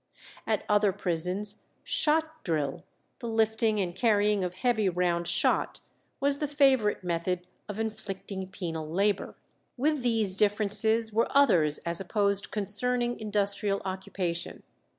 At 0.47 0.65
other 0.67 0.91
prisons 0.91 1.61
"shot 1.83 2.43
drill," 2.43 2.83
the 3.19 3.27
lifting 3.27 3.79
and 3.79 3.93
carrying 3.95 4.43
of 4.43 4.55
heavy 4.55 4.89
round 4.89 5.27
shot, 5.27 5.81
was 6.19 6.39
the 6.39 6.47
favourite 6.47 7.03
method 7.03 7.45
of 7.69 7.77
inflicting 7.79 8.47
penal 8.47 8.89
labour. 8.89 9.35
With 9.77 10.01
these 10.01 10.35
differences 10.35 11.13
were 11.13 11.27
others 11.37 11.77
as 11.85 12.01
opposed 12.01 12.49
concerning 12.49 13.19
industrial 13.19 13.79
occupation. 13.85 14.63